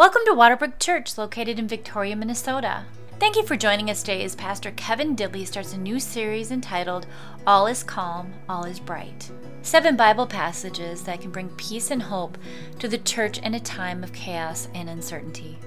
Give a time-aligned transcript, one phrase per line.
[0.00, 2.86] Welcome to Waterbrook Church, located in Victoria, Minnesota.
[3.18, 7.06] Thank you for joining us today as Pastor Kevin Diddley starts a new series entitled
[7.46, 9.30] All is Calm, All is Bright.
[9.60, 12.38] Seven Bible passages that can bring peace and hope
[12.78, 15.58] to the church in a time of chaos and uncertainty.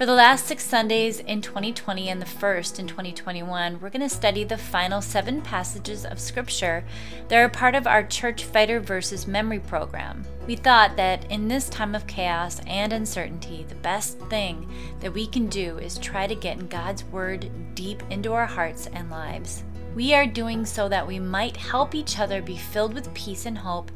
[0.00, 4.08] For the last six Sundays in 2020 and the first in 2021, we're going to
[4.08, 6.86] study the final seven passages of Scripture
[7.28, 10.24] that are part of our Church Fighter Verses memory program.
[10.46, 14.66] We thought that in this time of chaos and uncertainty, the best thing
[15.00, 19.10] that we can do is try to get God's Word deep into our hearts and
[19.10, 19.64] lives.
[19.94, 23.58] We are doing so that we might help each other be filled with peace and
[23.58, 23.90] hope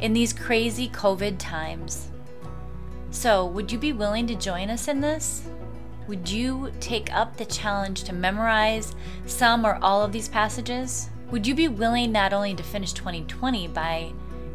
[0.00, 2.08] in these crazy COVID times.
[3.12, 5.42] So, would you be willing to join us in this?
[6.10, 8.96] Would you take up the challenge to memorize
[9.26, 11.08] some or all of these passages?
[11.30, 14.12] Would you be willing not only to finish 2020 by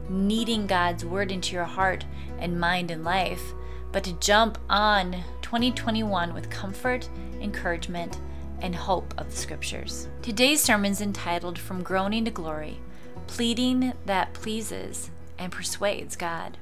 [0.10, 2.04] kneading God's Word into your heart
[2.40, 3.54] and mind and life,
[3.94, 7.08] but to jump on 2021 with comfort,
[7.40, 8.20] encouragement,
[8.60, 10.10] and hope of the Scriptures?
[10.22, 12.82] Today's sermon is entitled From Groaning to Glory
[13.28, 16.58] Pleading That Pleases and Persuades God.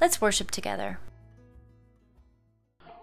[0.00, 0.98] Let's worship together.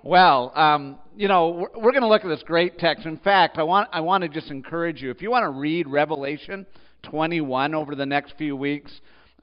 [0.04, 3.06] Well, um, you know, we're, we're going to look at this great text.
[3.06, 5.12] In fact, I want I want to just encourage you.
[5.12, 6.66] If you want to read Revelation
[7.04, 8.92] 21 over the next few weeks,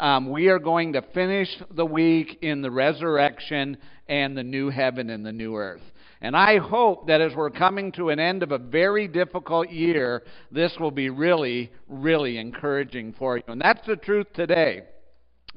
[0.01, 3.77] um, we are going to finish the week in the resurrection
[4.09, 5.83] and the new heaven and the new earth.
[6.21, 10.25] And I hope that as we're coming to an end of a very difficult year,
[10.51, 13.45] this will be really, really encouraging for you.
[13.47, 14.83] And that's the truth today,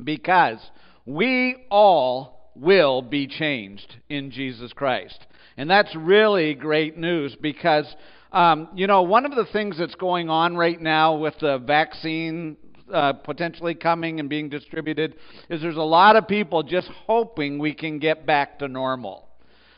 [0.03, 0.59] because
[1.05, 5.25] we all will be changed in Jesus Christ.
[5.61, 7.85] And that's really great news because,
[8.31, 12.57] um, you know, one of the things that's going on right now with the vaccine
[12.91, 15.17] uh, potentially coming and being distributed
[15.51, 19.27] is there's a lot of people just hoping we can get back to normal.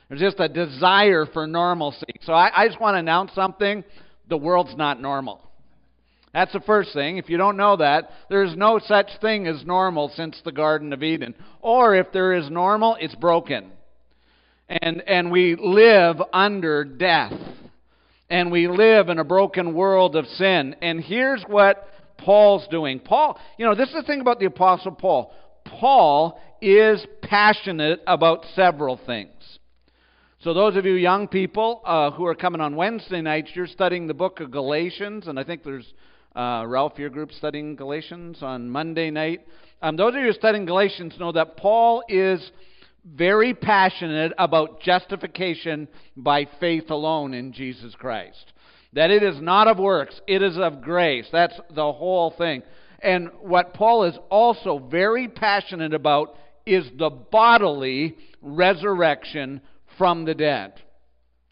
[0.07, 2.15] There's just a desire for normalcy.
[2.21, 3.83] So I, I just want to announce something
[4.29, 5.41] the world's not normal.
[6.33, 7.17] That's the first thing.
[7.17, 11.03] If you don't know that, there's no such thing as normal since the Garden of
[11.03, 11.35] Eden.
[11.59, 13.73] Or if there is normal, it's broken.
[14.81, 17.33] And, and we live under death.
[18.29, 20.75] And we live in a broken world of sin.
[20.81, 22.99] And here's what Paul's doing.
[22.99, 25.31] Paul, you know, this is the thing about the Apostle Paul.
[25.65, 29.29] Paul is passionate about several things.
[30.39, 34.07] So, those of you young people uh, who are coming on Wednesday nights, you're studying
[34.07, 35.93] the book of Galatians, and I think there's
[36.35, 39.47] uh, Ralph, your group studying Galatians on Monday night.
[39.81, 42.51] Um, those of you studying Galatians know that Paul is
[43.05, 48.53] very passionate about justification by faith alone in Jesus Christ.
[48.93, 51.27] That it is not of works, it is of grace.
[51.31, 52.63] That's the whole thing.
[52.99, 59.61] And what Paul is also very passionate about is the bodily resurrection
[59.97, 60.73] from the dead.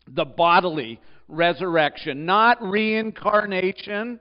[0.07, 4.19] The bodily resurrection, not reincarnation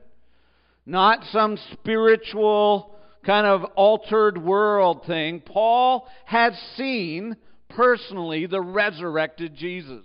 [0.87, 5.41] not some spiritual kind of altered world thing.
[5.41, 7.37] Paul has seen
[7.69, 10.05] personally the resurrected Jesus.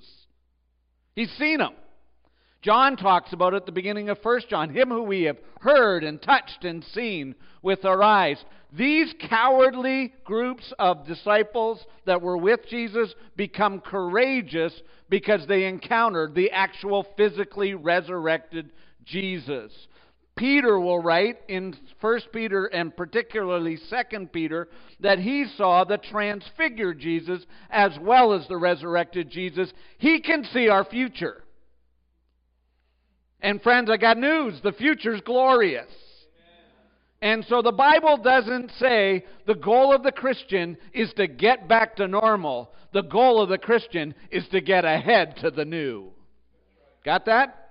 [1.15, 1.73] He's seen him.
[2.61, 6.19] John talks about at the beginning of 1 John, him who we have heard and
[6.19, 8.43] touched and seen with our eyes.
[8.73, 14.73] These cowardly groups of disciples that were with Jesus become courageous
[15.09, 18.71] because they encountered the actual physically resurrected
[19.05, 19.71] Jesus.
[20.35, 24.67] Peter will write in 1 Peter and particularly 2 Peter
[24.99, 29.71] that he saw the transfigured Jesus as well as the resurrected Jesus.
[29.97, 31.43] He can see our future.
[33.39, 34.59] And friends, I got news.
[34.61, 35.87] The future's glorious.
[37.21, 41.95] And so the Bible doesn't say the goal of the Christian is to get back
[41.95, 42.73] to normal.
[42.93, 46.11] The goal of the Christian is to get ahead to the new.
[47.05, 47.64] Got that?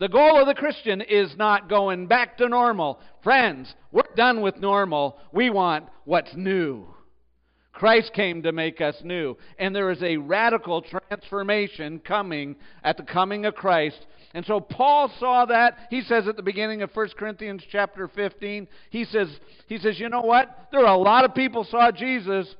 [0.00, 2.98] The goal of the Christian is not going back to normal.
[3.22, 5.18] Friends, we're done with normal.
[5.32, 6.86] We want what's new.
[7.72, 9.36] Christ came to make us new.
[9.58, 14.06] And there is a radical transformation coming at the coming of Christ.
[14.32, 15.78] And so Paul saw that.
[15.90, 19.28] He says at the beginning of 1 Corinthians chapter 15, he says,
[19.68, 20.68] he says, you know what?
[20.72, 22.52] There are a lot of people saw Jesus,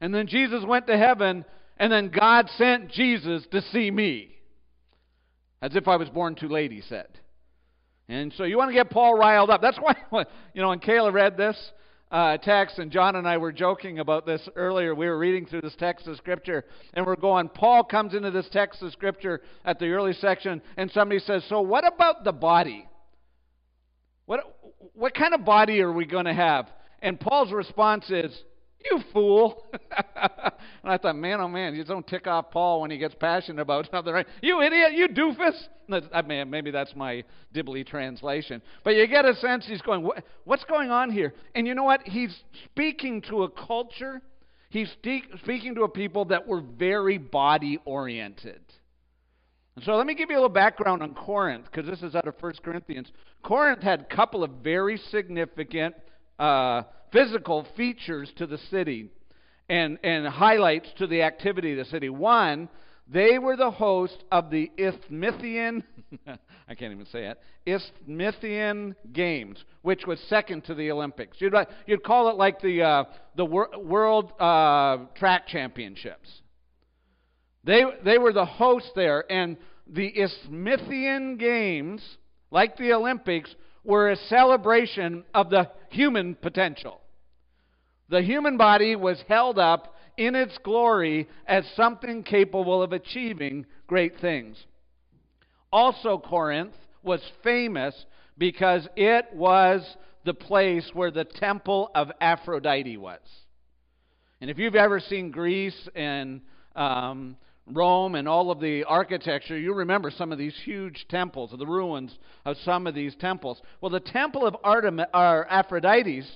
[0.00, 1.44] and then Jesus went to heaven,
[1.78, 4.39] and then God sent Jesus to see me.
[5.62, 7.08] As if I was born too late, he said.
[8.08, 9.60] And so you want to get Paul riled up.
[9.60, 9.94] That's why,
[10.54, 11.56] you know, when Kayla read this
[12.10, 15.60] uh, text, and John and I were joking about this earlier, we were reading through
[15.60, 16.64] this text of Scripture,
[16.94, 20.90] and we're going, Paul comes into this text of Scripture at the early section, and
[20.90, 22.88] somebody says, So what about the body?
[24.26, 24.40] What,
[24.94, 26.68] what kind of body are we going to have?
[27.02, 28.36] And Paul's response is,
[28.84, 29.66] You fool.
[29.72, 30.52] and
[30.84, 33.88] I thought, man, oh man, you don't tick off Paul when he gets passionate about
[33.90, 34.26] something, right?
[34.42, 36.08] You idiot, you doofus.
[36.12, 38.62] I mean, maybe that's my Dibley translation.
[38.84, 40.08] But you get a sense he's going,
[40.44, 41.34] what's going on here?
[41.54, 42.02] And you know what?
[42.06, 42.34] He's
[42.66, 44.22] speaking to a culture,
[44.70, 48.60] he's speaking to a people that were very body oriented.
[49.76, 52.26] And so let me give you a little background on Corinth, because this is out
[52.26, 53.10] of 1 Corinthians.
[53.42, 55.94] Corinth had a couple of very significant
[56.38, 56.82] uh,
[57.12, 59.10] physical features to the city
[59.68, 62.08] and, and highlights to the activity of the city.
[62.08, 62.68] One,
[63.12, 65.82] they were the host of the Isthmian,
[66.68, 71.40] I can't even say it, Isthmian Games, which was second to the Olympics.
[71.40, 71.54] You'd,
[71.86, 73.04] you'd call it like the, uh,
[73.36, 76.28] the wor- World uh, Track Championships.
[77.64, 79.56] They, they were the host there, and
[79.86, 82.02] the Isthmian Games,
[82.50, 83.54] like the Olympics,
[83.84, 87.00] were a celebration of the human potential.
[88.08, 94.18] The human body was held up in its glory as something capable of achieving great
[94.20, 94.56] things.
[95.72, 97.94] Also, Corinth was famous
[98.36, 103.20] because it was the place where the temple of Aphrodite was.
[104.40, 106.40] And if you've ever seen Greece and
[106.74, 111.66] um, Rome and all of the architecture, you remember some of these huge temples, the
[111.66, 113.60] ruins of some of these temples.
[113.80, 116.26] Well, the temple of Artemis, or Aphrodite's,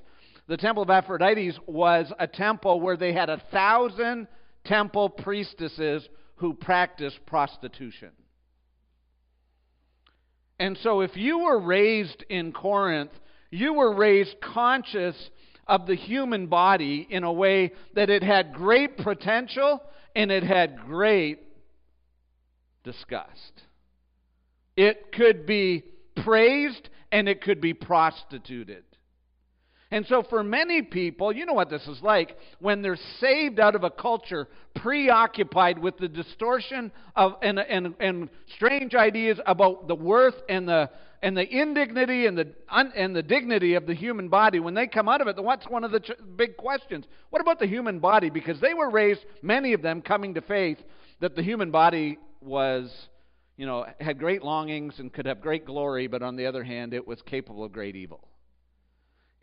[0.46, 4.28] the temple of Aphrodite's was a temple where they had a thousand
[4.64, 6.06] temple priestesses
[6.36, 8.10] who practiced prostitution.
[10.58, 13.10] And so, if you were raised in Corinth,
[13.50, 15.16] you were raised conscious
[15.66, 19.82] of the human body in a way that it had great potential
[20.14, 21.40] and it had great
[22.84, 23.62] disgust.
[24.76, 25.84] It could be
[26.16, 28.84] praised and it could be prostituted.
[29.94, 33.76] And so, for many people, you know what this is like when they're saved out
[33.76, 39.94] of a culture preoccupied with the distortion of and, and, and strange ideas about the
[39.94, 40.90] worth and the
[41.22, 44.58] and the indignity and the and the dignity of the human body.
[44.58, 46.00] When they come out of it, what's one of the
[46.34, 47.04] big questions?
[47.30, 48.30] What about the human body?
[48.30, 50.78] Because they were raised, many of them coming to faith,
[51.20, 52.92] that the human body was,
[53.56, 56.94] you know, had great longings and could have great glory, but on the other hand,
[56.94, 58.26] it was capable of great evil.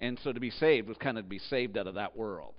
[0.01, 2.55] And so to be saved was kind of to be saved out of that world.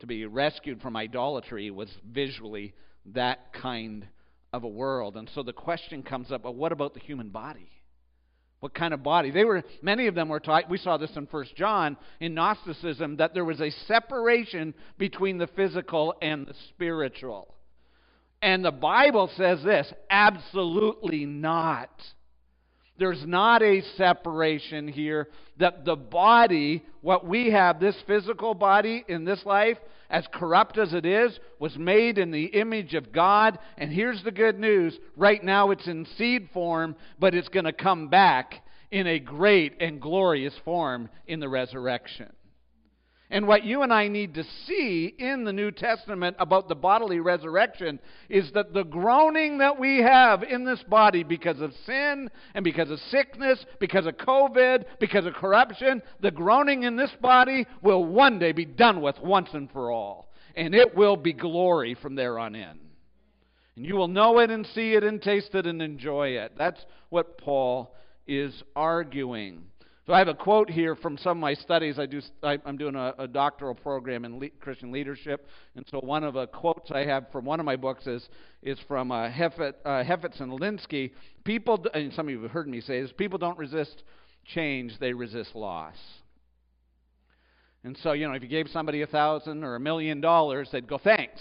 [0.00, 2.74] To be rescued from idolatry was visually
[3.06, 4.06] that kind
[4.52, 5.16] of a world.
[5.16, 7.70] And so the question comes up, well, what about the human body?
[8.60, 9.30] What kind of body?
[9.30, 10.68] They were many of them were taught.
[10.68, 15.46] We saw this in First John in Gnosticism that there was a separation between the
[15.48, 17.54] physical and the spiritual.
[18.42, 21.90] And the Bible says this, absolutely not.
[22.98, 25.28] There's not a separation here.
[25.58, 29.78] That the body, what we have, this physical body in this life,
[30.10, 33.58] as corrupt as it is, was made in the image of God.
[33.76, 37.72] And here's the good news right now it's in seed form, but it's going to
[37.72, 42.32] come back in a great and glorious form in the resurrection.
[43.30, 47.20] And what you and I need to see in the New Testament about the bodily
[47.20, 52.64] resurrection is that the groaning that we have in this body because of sin and
[52.64, 58.02] because of sickness, because of COVID, because of corruption, the groaning in this body will
[58.02, 60.32] one day be done with once and for all.
[60.56, 62.80] And it will be glory from there on in.
[63.76, 66.52] And you will know it and see it and taste it and enjoy it.
[66.56, 67.94] That's what Paul
[68.26, 69.64] is arguing.
[70.08, 71.98] So I have a quote here from some of my studies.
[71.98, 75.46] I do, I, am doing a, a, doctoral program in le- Christian leadership,
[75.76, 78.26] and so one of the quotes I have from one of my books is
[78.62, 80.02] is from uh, Heifetz, uh,
[80.42, 81.10] and Linsky.
[81.44, 84.02] People, and some of you have heard me say this: people don't resist
[84.46, 85.96] change; they resist loss.
[87.84, 90.88] And so, you know, if you gave somebody a thousand or a million dollars, they'd
[90.88, 91.38] go, "Thanks."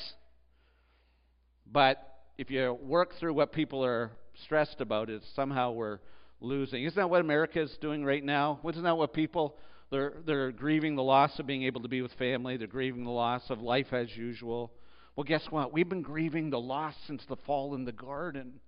[1.72, 2.04] But
[2.38, 4.12] if you work through what people are
[4.44, 6.00] stressed about, is somehow we're
[6.40, 6.84] losing.
[6.84, 8.60] Isn't that what America is doing right now?
[8.68, 9.58] Isn't that what people
[9.90, 12.58] they're they're grieving the loss of being able to be with family.
[12.58, 14.72] They're grieving the loss of life as usual.
[15.16, 15.74] Well, guess what?
[15.74, 18.60] We've been grieving the loss since the fall in the garden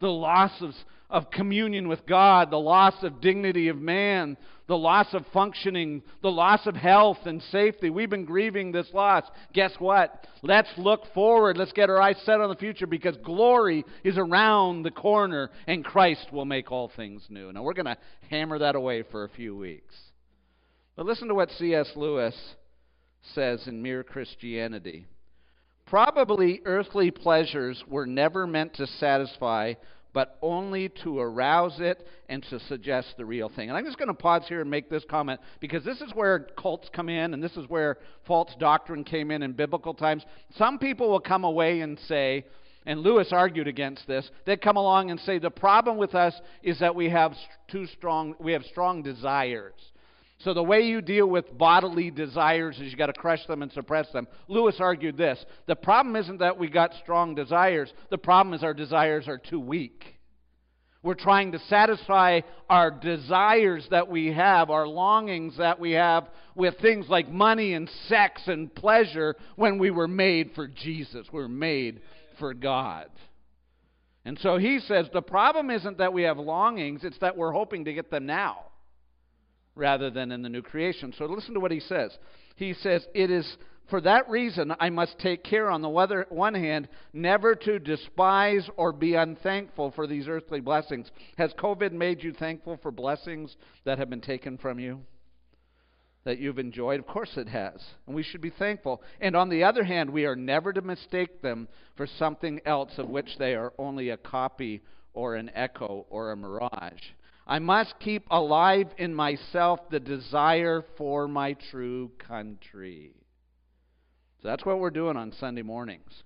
[0.00, 0.72] the loss of,
[1.10, 4.36] of communion with God, the loss of dignity of man,
[4.68, 7.88] the loss of functioning, the loss of health and safety.
[7.88, 9.24] We've been grieving this loss.
[9.54, 10.26] Guess what?
[10.42, 11.56] Let's look forward.
[11.56, 15.84] Let's get our eyes set on the future because glory is around the corner and
[15.84, 17.50] Christ will make all things new.
[17.50, 17.96] Now, we're going to
[18.30, 19.94] hammer that away for a few weeks.
[20.96, 21.90] But listen to what C.S.
[21.96, 22.34] Lewis
[23.34, 25.06] says in Mere Christianity.
[25.88, 29.72] Probably earthly pleasures were never meant to satisfy,
[30.12, 33.70] but only to arouse it and to suggest the real thing.
[33.70, 36.40] And I'm just going to pause here and make this comment because this is where
[36.58, 40.24] cults come in and this is where false doctrine came in in biblical times.
[40.56, 42.44] Some people will come away and say,
[42.84, 44.30] and Lewis argued against this.
[44.44, 47.32] They'd come along and say the problem with us is that we have
[47.70, 49.74] too strong we have strong desires.
[50.38, 53.72] So the way you deal with bodily desires is you got to crush them and
[53.72, 54.28] suppress them.
[54.46, 55.44] Lewis argued this.
[55.66, 57.92] The problem isn't that we got strong desires.
[58.10, 60.04] The problem is our desires are too weak.
[61.02, 62.40] We're trying to satisfy
[62.70, 67.90] our desires that we have, our longings that we have with things like money and
[68.06, 71.26] sex and pleasure when we were made for Jesus.
[71.32, 72.00] We are made
[72.38, 73.06] for God.
[74.24, 77.86] And so he says the problem isn't that we have longings, it's that we're hoping
[77.86, 78.67] to get them now
[79.78, 81.14] rather than in the new creation.
[81.16, 82.16] So listen to what he says.
[82.56, 83.56] He says, It is
[83.88, 85.88] for that reason I must take care, on the
[86.28, 91.10] one hand, never to despise or be unthankful for these earthly blessings.
[91.38, 95.00] Has COVID made you thankful for blessings that have been taken from you?
[96.24, 97.00] That you've enjoyed?
[97.00, 97.82] Of course it has.
[98.06, 99.02] And we should be thankful.
[99.22, 101.66] And on the other hand, we are never to mistake them
[101.96, 104.82] for something else of which they are only a copy
[105.14, 107.00] or an echo or a mirage.
[107.48, 113.14] I must keep alive in myself the desire for my true country.
[114.42, 116.24] So that's what we're doing on Sunday mornings.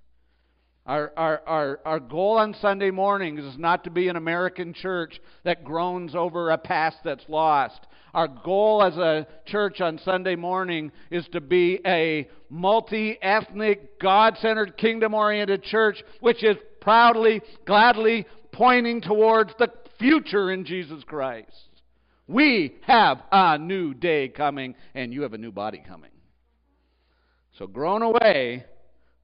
[0.85, 5.21] Our, our, our, our goal on Sunday mornings is not to be an American church
[5.45, 7.87] that groans over a past that's lost.
[8.15, 14.37] Our goal as a church on Sunday morning is to be a multi ethnic, God
[14.39, 19.69] centered, kingdom oriented church, which is proudly, gladly pointing towards the
[20.03, 21.69] future in Jesus Christ.
[22.27, 26.11] We have a new day coming, and you have a new body coming.
[27.59, 28.65] So, groan away,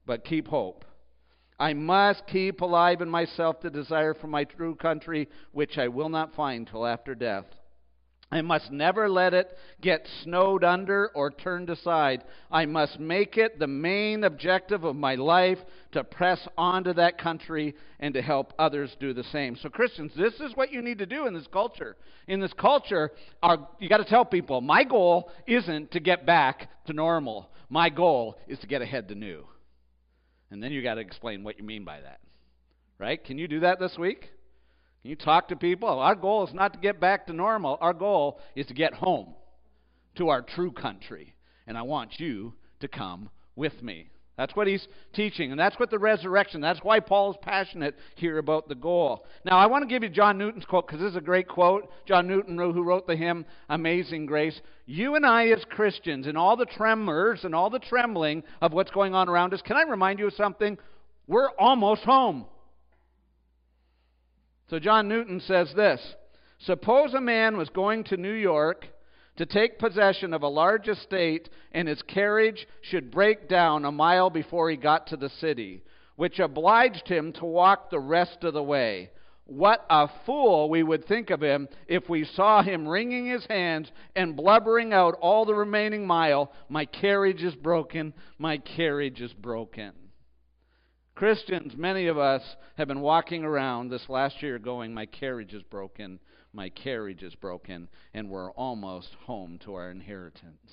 [0.05, 0.85] but keep hope.
[1.59, 6.07] I must keep alive in myself the desire for my true country, which I will
[6.07, 7.45] not find till after death.
[8.31, 12.23] I must never let it get snowed under or turned aside.
[12.51, 15.57] I must make it the main objective of my life
[15.93, 19.55] to press on to that country and to help others do the same.
[19.55, 21.95] So, Christians, this is what you need to do in this culture.
[22.27, 26.69] In this culture, our, you got to tell people my goal isn't to get back
[26.85, 29.43] to normal, my goal is to get ahead to new.
[30.51, 32.19] And then you got to explain what you mean by that.
[32.99, 33.23] Right?
[33.23, 34.29] Can you do that this week?
[35.03, 35.87] You talk to people.
[35.87, 37.77] Our goal is not to get back to normal.
[37.79, 39.33] Our goal is to get home
[40.17, 41.35] to our true country.
[41.67, 44.09] And I want you to come with me.
[44.39, 45.51] That's what he's teaching.
[45.51, 49.25] And that's what the resurrection, that's why Paul is passionate here about the goal.
[49.43, 51.91] Now, I want to give you John Newton's quote because this is a great quote.
[52.05, 54.59] John Newton, who wrote the hymn Amazing Grace.
[54.85, 58.91] You and I, as Christians, in all the tremors and all the trembling of what's
[58.91, 60.77] going on around us, can I remind you of something?
[61.27, 62.45] We're almost home.
[64.69, 66.15] So John Newton says this
[66.59, 68.87] Suppose a man was going to New York
[69.37, 74.29] to take possession of a large estate, and his carriage should break down a mile
[74.29, 75.81] before he got to the city,
[76.17, 79.09] which obliged him to walk the rest of the way.
[79.45, 83.91] What a fool we would think of him if we saw him wringing his hands
[84.15, 89.93] and blubbering out all the remaining mile, My carriage is broken, my carriage is broken.
[91.19, 92.41] Christians, many of us
[92.77, 96.17] have been walking around this last year going, My carriage is broken,
[96.53, 100.71] my carriage is broken, and we're almost home to our inheritance.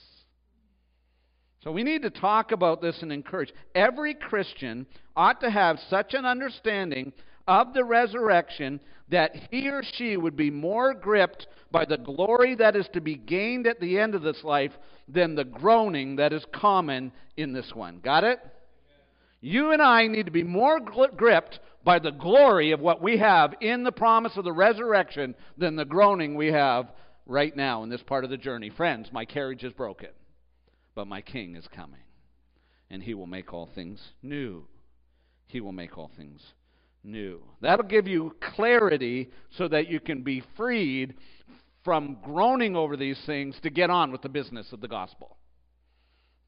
[1.65, 3.53] So we need to talk about this and encourage.
[3.75, 4.87] Every Christian
[5.17, 7.13] ought to have such an understanding
[7.49, 12.77] of the resurrection that he or she would be more gripped by the glory that
[12.77, 14.73] is to be gained at the end of this life
[15.09, 17.99] than the groaning that is common in this one.
[17.99, 18.39] Got it?
[19.47, 23.55] You and I need to be more gripped by the glory of what we have
[23.61, 26.91] in the promise of the resurrection than the groaning we have
[27.27, 28.71] right now in this part of the journey.
[28.71, 30.09] Friends, my carriage is broken,
[30.97, 32.01] but my king is coming,
[32.91, 34.67] and he will make all things new.
[35.47, 36.43] He will make all things
[37.05, 37.41] new.
[37.61, 41.15] That'll give you clarity so that you can be freed
[41.85, 45.37] from groaning over these things to get on with the business of the gospel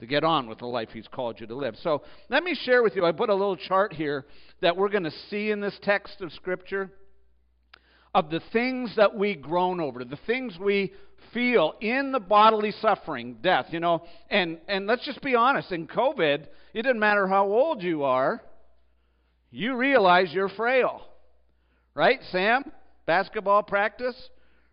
[0.01, 1.77] to get on with the life He's called you to live.
[1.83, 3.05] So let me share with you.
[3.05, 4.27] I put a little chart here
[4.61, 6.91] that we're going to see in this text of Scripture
[8.15, 10.93] of the things that we groan over, the things we
[11.35, 14.03] feel in the bodily suffering, death, you know.
[14.31, 18.43] And, and let's just be honest in COVID, it doesn't matter how old you are,
[19.51, 21.03] you realize you're frail.
[21.95, 22.65] Right, Sam?
[23.07, 24.17] Basketball practice?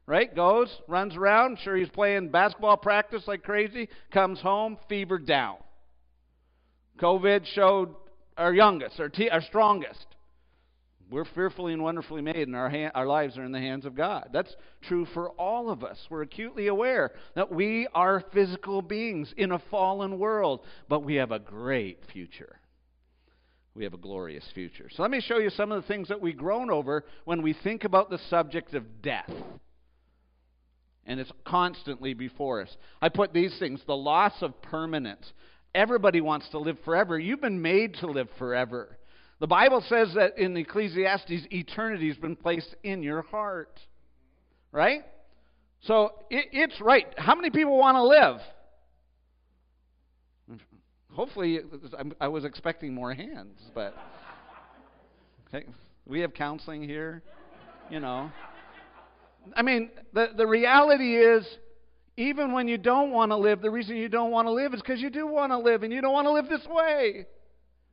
[0.07, 0.33] Right?
[0.35, 1.59] Goes, runs around.
[1.63, 3.89] Sure, he's playing basketball practice like crazy.
[4.11, 5.57] Comes home, fever down.
[6.99, 7.95] COVID showed
[8.37, 10.05] our youngest, our, t- our strongest.
[11.09, 13.95] We're fearfully and wonderfully made, and our, ha- our lives are in the hands of
[13.95, 14.29] God.
[14.33, 15.99] That's true for all of us.
[16.09, 21.31] We're acutely aware that we are physical beings in a fallen world, but we have
[21.31, 22.59] a great future.
[23.75, 24.89] We have a glorious future.
[24.95, 27.53] So let me show you some of the things that we groan over when we
[27.53, 29.29] think about the subject of death.
[31.05, 32.75] And it's constantly before us.
[33.01, 35.31] I put these things the loss of permanence.
[35.75, 37.19] Everybody wants to live forever.
[37.19, 38.97] You've been made to live forever.
[39.39, 43.79] The Bible says that in Ecclesiastes, eternity has been placed in your heart.
[44.71, 45.01] Right?
[45.81, 47.07] So it, it's right.
[47.17, 48.41] How many people want to live?
[51.11, 51.59] Hopefully,
[52.19, 53.95] I was expecting more hands, but
[55.47, 55.65] okay.
[56.05, 57.23] we have counseling here,
[57.89, 58.29] you know.
[59.55, 61.45] I mean, the, the reality is,
[62.17, 64.81] even when you don't want to live, the reason you don't want to live is
[64.81, 67.25] because you do want to live and you don't want to live this way.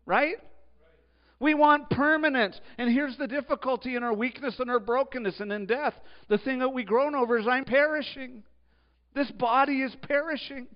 [0.07, 0.37] Right?
[1.41, 2.61] We want permanence.
[2.79, 5.95] And here's the difficulty in our weakness and our brokenness and in death.
[6.29, 8.45] The thing that we groan over is I'm perishing.
[9.15, 10.69] This body is perishing.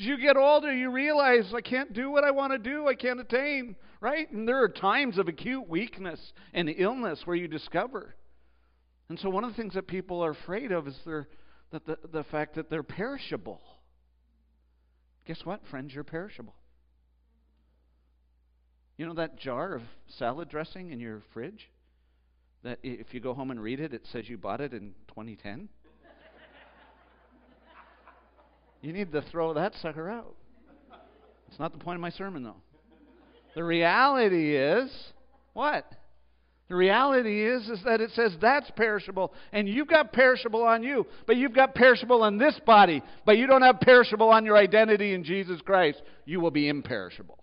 [0.00, 2.94] As you get older, you realize I can't do what I want to do, I
[2.94, 4.30] can't attain, right?
[4.30, 6.20] And there are times of acute weakness
[6.52, 8.14] and illness where you discover.
[9.08, 11.28] And so, one of the things that people are afraid of is their,
[11.72, 13.60] that the, the fact that they're perishable.
[15.26, 15.94] Guess what, friends?
[15.94, 16.54] You're perishable.
[18.96, 19.82] You know that jar of
[20.18, 21.70] salad dressing in your fridge?
[22.64, 25.68] That if you go home and read it, it says you bought it in 2010?
[28.82, 30.34] you need to throw that sucker out.
[31.48, 32.56] It's not the point of my sermon, though.
[33.54, 34.90] The reality is
[35.52, 35.90] what?
[36.68, 41.06] The reality is is that it says that's perishable and you've got perishable on you,
[41.26, 45.14] but you've got perishable on this body, but you don't have perishable on your identity
[45.14, 46.02] in Jesus Christ.
[46.26, 47.38] You will be imperishable.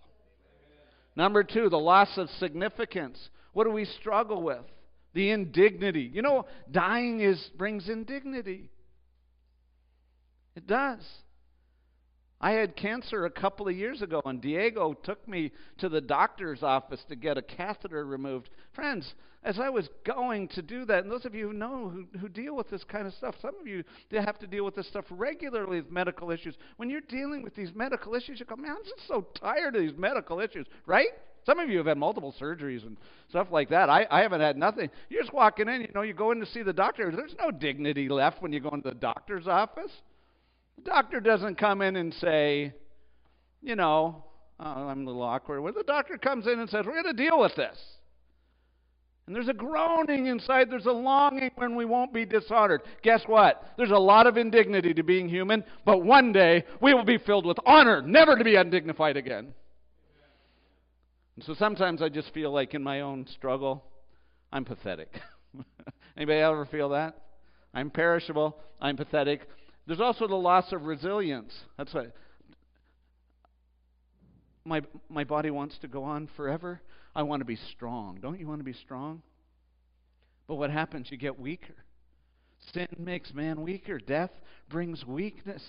[1.15, 3.17] Number two, the loss of significance.
[3.53, 4.63] What do we struggle with?
[5.13, 6.09] The indignity.
[6.13, 8.69] You know, dying is brings indignity.
[10.55, 10.99] It does.
[12.41, 16.63] I had cancer a couple of years ago, and Diego took me to the doctor's
[16.63, 18.49] office to get a catheter removed.
[18.73, 22.19] Friends, as I was going to do that, and those of you who know who,
[22.19, 24.87] who deal with this kind of stuff, some of you have to deal with this
[24.87, 26.55] stuff regularly with medical issues.
[26.77, 29.81] When you're dealing with these medical issues, you go, man, I'm just so tired of
[29.81, 31.09] these medical issues, right?
[31.45, 32.97] Some of you have had multiple surgeries and
[33.29, 33.87] stuff like that.
[33.87, 34.89] I, I haven't had nothing.
[35.09, 37.11] You're just walking in, you know, you go in to see the doctor.
[37.11, 39.91] There's no dignity left when you go into the doctor's office.
[40.77, 42.73] The doctor doesn't come in and say,
[43.61, 44.23] you know,
[44.59, 45.61] oh, I'm a little awkward.
[45.61, 47.77] Well, the doctor comes in and says, we're going to deal with this.
[49.27, 52.83] And there's a groaning inside, there's a longing when we won't be dishonored.
[53.01, 53.63] Guess what?
[53.75, 57.45] There's a lot of indignity to being human, but one day we will be filled
[57.45, 59.53] with honor, never to be undignified again.
[61.35, 63.83] And so sometimes I just feel like in my own struggle,
[64.53, 65.09] I'm pathetic.
[66.17, 67.19] Anybody ever feel that?
[67.73, 69.41] I'm perishable, I'm pathetic.
[69.87, 71.53] There's also the loss of resilience.
[71.77, 72.13] That's what
[74.65, 76.81] my my body wants to go on forever.
[77.15, 78.19] I want to be strong.
[78.21, 79.21] Don't you want to be strong?
[80.47, 81.07] But what happens?
[81.11, 81.75] You get weaker.
[82.73, 83.99] Sin makes man weaker.
[83.99, 84.31] Death
[84.69, 85.61] brings weakness.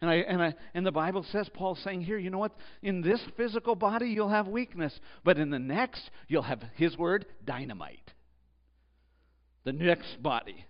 [0.00, 2.56] And I and I and the Bible says Paul's saying here, you know what?
[2.82, 7.26] In this physical body you'll have weakness, but in the next you'll have his word
[7.44, 8.12] dynamite.
[9.64, 10.64] The next body.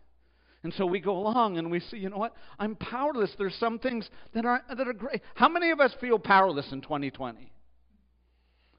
[0.69, 2.37] And so we go along and we see, you know what?
[2.59, 3.35] I'm powerless.
[3.39, 5.23] There's some things that are that are great.
[5.35, 7.51] How many of us feel powerless in 2020?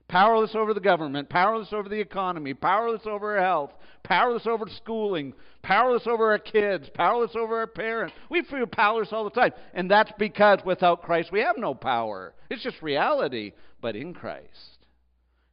[0.07, 3.71] Powerless over the government, powerless over the economy, powerless over our health,
[4.03, 8.13] powerless over schooling, powerless over our kids, powerless over our parents.
[8.29, 9.53] We feel powerless all the time.
[9.73, 12.35] And that's because without Christ we have no power.
[12.51, 13.53] It's just reality.
[13.81, 14.85] But in Christ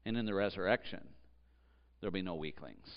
[0.04, 1.00] and in the resurrection,
[2.02, 2.90] there'll be no weaklings,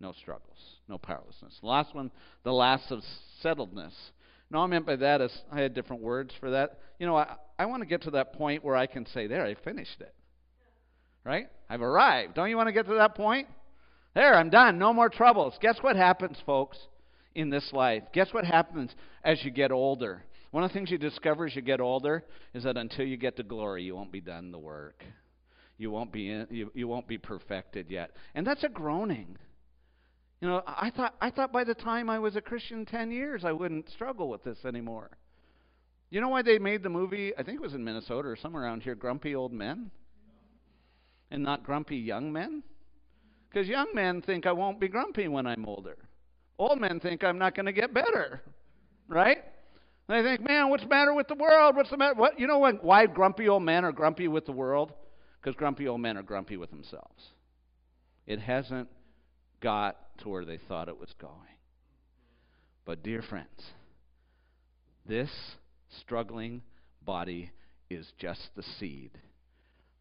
[0.00, 0.58] no struggles,
[0.88, 1.58] no powerlessness.
[1.60, 2.10] The last one,
[2.44, 3.02] the last of
[3.44, 3.92] settledness.
[4.50, 6.78] Now, I meant by that is I had different words for that.
[6.98, 9.44] You know, I, I want to get to that point where I can say, there,
[9.44, 10.14] I finished it
[11.28, 11.48] right?
[11.68, 12.34] I've arrived.
[12.34, 13.46] Don't you want to get to that point?
[14.14, 14.78] There, I'm done.
[14.78, 15.54] No more troubles.
[15.60, 16.78] Guess what happens, folks,
[17.34, 18.02] in this life?
[18.14, 18.90] Guess what happens
[19.22, 20.24] as you get older?
[20.50, 23.36] One of the things you discover as you get older is that until you get
[23.36, 25.04] to glory, you won't be done the work.
[25.76, 28.12] You won't be in, you, you won't be perfected yet.
[28.34, 29.36] And that's a groaning.
[30.40, 33.44] You know, I thought I thought by the time I was a Christian 10 years
[33.44, 35.10] I wouldn't struggle with this anymore.
[36.10, 37.32] You know why they made the movie?
[37.36, 39.90] I think it was in Minnesota or somewhere around here, Grumpy Old Men
[41.30, 42.62] and not grumpy young men?
[43.48, 45.96] Because young men think I won't be grumpy when I'm older.
[46.58, 48.42] Old men think I'm not going to get better,
[49.08, 49.38] right?
[50.08, 51.76] They think, man, what's the matter with the world?
[51.76, 52.14] What's the matter?
[52.14, 54.92] What you know why grumpy old men are grumpy with the world?
[55.40, 57.22] Because grumpy old men are grumpy with themselves.
[58.26, 58.88] It hasn't
[59.60, 61.32] got to where they thought it was going.
[62.84, 63.72] But, dear friends,
[65.06, 65.30] this
[66.00, 66.62] struggling
[67.04, 67.50] body
[67.90, 69.10] is just the seed.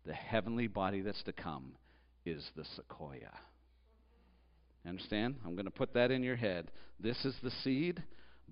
[0.06, 1.74] The heavenly body that's to come
[2.26, 3.34] is the sequoia.
[4.86, 5.36] Understand?
[5.46, 6.72] I'm going to put that in your head.
[7.00, 8.02] This is the seed,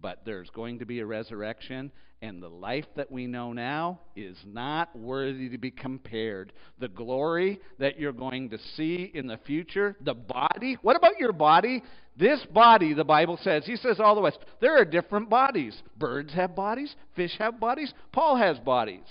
[0.01, 4.37] but there's going to be a resurrection, and the life that we know now is
[4.45, 6.53] not worthy to be compared.
[6.79, 11.33] The glory that you're going to see in the future, the body, what about your
[11.33, 11.83] body?
[12.17, 14.31] This body, the Bible says, he says all the way,
[14.61, 15.81] there are different bodies.
[15.97, 19.05] Birds have bodies, fish have bodies, Paul has bodies.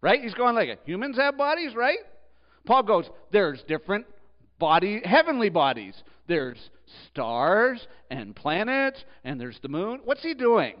[0.00, 0.20] Right?
[0.22, 0.84] He's going like.
[0.84, 1.98] Humans have bodies, right?
[2.66, 4.06] Paul goes, there's different
[4.58, 5.94] body, heavenly bodies.
[6.26, 6.58] There's
[7.06, 10.00] stars and planets, and there's the moon.
[10.04, 10.76] What's he doing?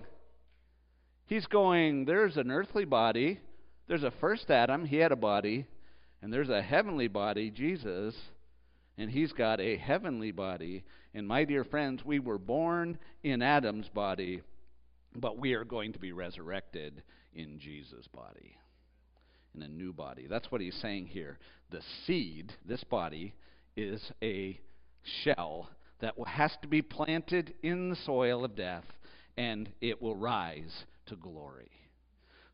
[1.26, 3.40] He's going, there's an earthly body,
[3.88, 5.66] there's a first Adam, he had a body,
[6.22, 8.14] and there's a heavenly body, Jesus,
[8.98, 10.84] and he's got a heavenly body.
[11.14, 14.42] And my dear friends, we were born in Adam's body,
[15.14, 17.02] but we are going to be resurrected
[17.34, 18.56] in Jesus' body,
[19.54, 20.26] in a new body.
[20.28, 21.38] That's what he's saying here.
[21.70, 23.34] The seed, this body,
[23.76, 24.60] is a
[25.22, 25.68] shell
[26.04, 28.84] that has to be planted in the soil of death,
[29.38, 31.70] and it will rise to glory.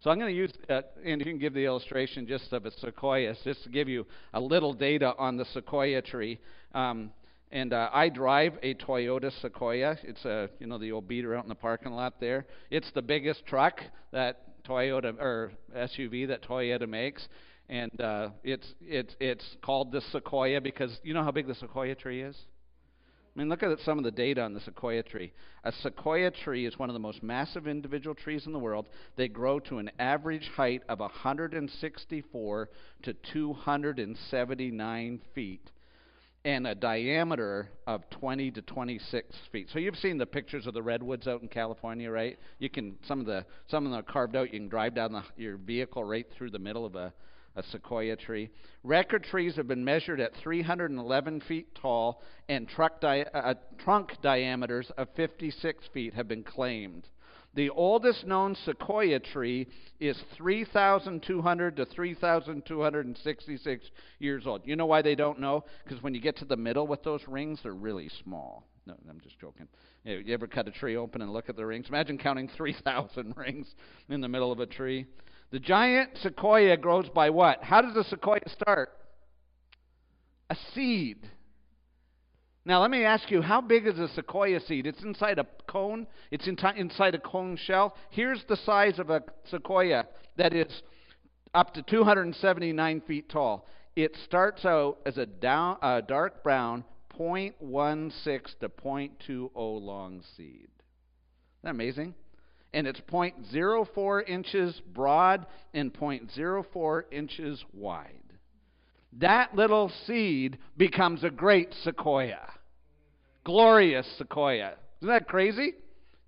[0.00, 2.70] So I'm going to use, uh, and you can give the illustration just of a
[2.70, 6.38] sequoia, just to give you a little data on the sequoia tree.
[6.74, 7.10] Um,
[7.50, 9.98] and uh, I drive a Toyota Sequoia.
[10.04, 12.46] It's a, you know, the old beater out in the parking lot there.
[12.70, 13.80] It's the biggest truck
[14.12, 17.26] that Toyota or SUV that Toyota makes,
[17.68, 21.96] and uh, it's it's it's called the Sequoia because you know how big the Sequoia
[21.96, 22.36] tree is.
[23.40, 25.32] I mean, look at some of the data on the sequoia tree.
[25.64, 28.90] A sequoia tree is one of the most massive individual trees in the world.
[29.16, 32.68] They grow to an average height of 164
[33.02, 35.70] to 279 feet
[36.44, 39.70] and a diameter of 20 to 26 feet.
[39.72, 42.38] So you've seen the pictures of the redwoods out in California, right?
[42.58, 44.52] You can some of the some of them are carved out.
[44.52, 47.14] You can drive down the, your vehicle right through the middle of a
[47.56, 48.50] a sequoia tree.
[48.82, 52.66] Record trees have been measured at 311 feet tall, and
[53.00, 57.08] di- uh, trunk diameters of 56 feet have been claimed.
[57.54, 59.66] The oldest known sequoia tree
[59.98, 64.62] is 3,200 to 3,266 years old.
[64.64, 65.64] You know why they don't know?
[65.82, 68.68] Because when you get to the middle with those rings, they're really small.
[68.86, 69.66] No, I'm just joking.
[70.04, 71.88] You ever cut a tree open and look at the rings?
[71.88, 73.74] Imagine counting 3,000 rings
[74.08, 75.06] in the middle of a tree.
[75.50, 77.62] The giant sequoia grows by what?
[77.62, 78.90] How does a sequoia start?
[80.48, 81.28] A seed.
[82.64, 84.86] Now, let me ask you, how big is a sequoia seed?
[84.86, 87.96] It's inside a cone, it's inside a cone shell.
[88.10, 90.82] Here's the size of a sequoia that is
[91.54, 93.66] up to 279 feet tall.
[93.96, 96.84] It starts out as a, down, dark brown,
[97.18, 98.12] 0.16
[98.60, 100.68] to 0.20 long seed.
[100.68, 102.14] Isn't that amazing?
[102.72, 108.14] And it's 0.04 inches broad and 0.04 inches wide.
[109.14, 112.48] That little seed becomes a great sequoia.
[113.44, 114.74] Glorious sequoia.
[115.00, 115.74] Isn't that crazy?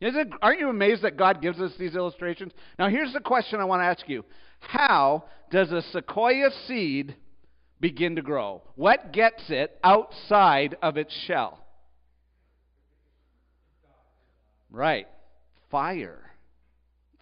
[0.01, 2.53] It, aren't you amazed that God gives us these illustrations?
[2.79, 4.25] Now, here's the question I want to ask you
[4.59, 7.15] How does a sequoia seed
[7.79, 8.63] begin to grow?
[8.75, 11.65] What gets it outside of its shell?
[14.71, 15.07] Right.
[15.71, 16.32] Fire.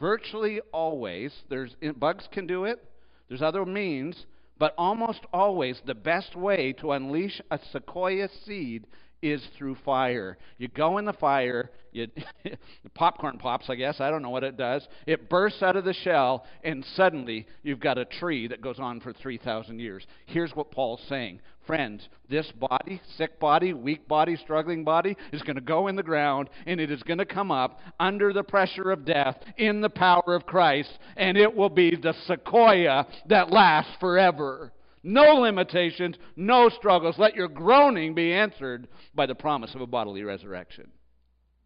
[0.01, 2.83] Virtually always, there's bugs can do it.
[3.29, 4.27] There's other means,
[4.59, 8.87] but almost always the best way to unleash a sequoia seed
[9.23, 10.39] is through fire.
[10.59, 12.09] You go in the fire, you,
[12.95, 14.01] popcorn pops, I guess.
[14.01, 14.87] I don't know what it does.
[15.07, 19.01] It bursts out of the shell, and suddenly you've got a tree that goes on
[19.01, 20.07] for 3,000 years.
[20.27, 25.57] Here's what Paul's saying Friends, this body, sick body, weak body, struggling body, is going
[25.57, 28.91] to go in the ground, and it is going to come up under the pressure
[28.91, 33.93] of death in the power of Christ, and it will be the sequoia that lasts
[34.01, 34.73] forever.
[35.03, 37.19] No limitations, no struggles.
[37.19, 40.91] Let your groaning be answered by the promise of a bodily resurrection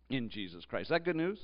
[0.09, 0.87] in Jesus Christ.
[0.87, 1.38] Is that good news?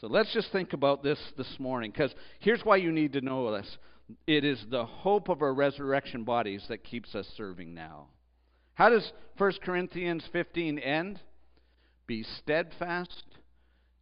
[0.00, 3.52] So let's just think about this this morning because here's why you need to know
[3.52, 3.78] this.
[4.26, 8.06] It is the hope of our resurrection bodies that keeps us serving now.
[8.74, 11.20] How does 1 Corinthians 15 end?
[12.06, 13.24] Be steadfast,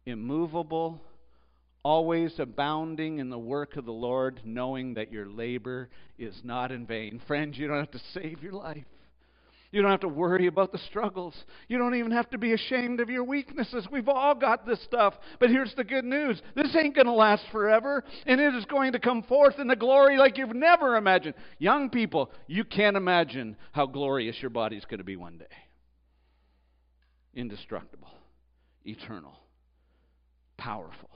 [0.05, 1.03] immovable,
[1.83, 6.85] always abounding in the work of the Lord, knowing that your labor is not in
[6.85, 7.21] vain.
[7.27, 8.85] Friends, you don't have to save your life.
[9.71, 11.35] You don't have to worry about the struggles.
[11.67, 13.87] You don't even have to be ashamed of your weaknesses.
[13.91, 15.13] We've all got this stuff.
[15.39, 18.93] But here's the good news this ain't going to last forever, and it is going
[18.93, 21.35] to come forth in the glory like you've never imagined.
[21.59, 25.45] Young people, you can't imagine how glorious your body's going to be one day.
[27.35, 28.09] Indestructible,
[28.85, 29.37] eternal,
[30.57, 31.09] powerful.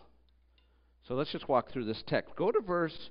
[1.07, 2.35] So let's just walk through this text.
[2.35, 3.09] Go to verse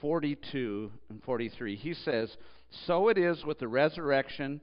[0.00, 1.76] 42 and 43.
[1.76, 2.36] He says,
[2.86, 4.60] So it is with the resurrection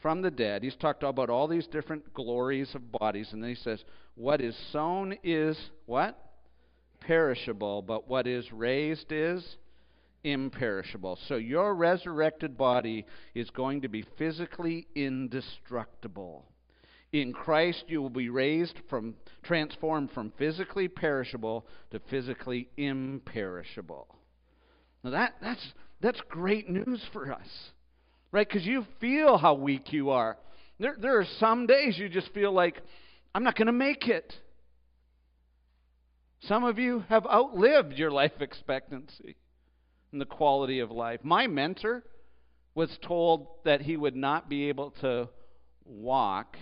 [0.00, 0.62] from the dead.
[0.62, 3.82] He's talked about all these different glories of bodies, and then he says,
[4.14, 6.18] What is sown is what?
[7.00, 9.56] Perishable, but what is raised is
[10.24, 11.18] imperishable.
[11.28, 16.44] So your resurrected body is going to be physically indestructible.
[17.12, 24.06] In Christ you will be raised from transformed from physically perishable to physically imperishable.
[25.04, 27.72] Now that that's that's great news for us
[28.32, 28.48] right?
[28.48, 30.38] Because you feel how weak you are.
[30.80, 32.80] There, there are some days you just feel like,
[33.34, 34.34] I'm not going to make it.
[36.40, 39.36] Some of you have outlived your life expectancy
[40.10, 41.20] and the quality of life.
[41.22, 42.02] My mentor
[42.74, 45.28] was told that he would not be able to
[45.84, 46.56] walk,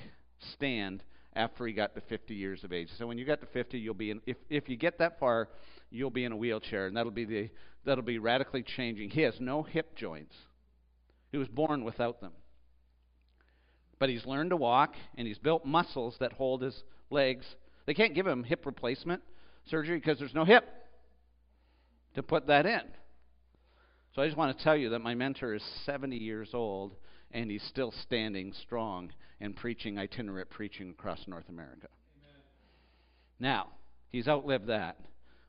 [0.53, 1.03] stand,
[1.35, 2.89] after he got to 50 years of age.
[2.99, 5.49] So when you get to 50, you'll be in, if, if you get that far,
[5.91, 7.51] you'll be in a wheelchair, and that'll be, the,
[7.85, 9.11] that'll be radically changing.
[9.11, 10.35] He has no hip joints.
[11.31, 12.33] He was born without them.
[13.99, 17.47] But he's learned to walk, and he's built muscles that hold his legs.
[17.87, 19.23] They can't give him hip replacement
[19.67, 20.65] surgery because there's no hip
[22.15, 22.83] to put that in.
[24.15, 26.97] So I just want to tell you that my mentor is 70 years old,
[27.33, 31.89] and he's still standing strong and preaching itinerant preaching across North America.
[32.23, 32.41] Amen.
[33.39, 33.69] Now,
[34.11, 34.99] he's outlived that,